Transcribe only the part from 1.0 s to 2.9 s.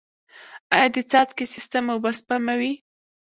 څاڅکي سیستم اوبه سپموي؟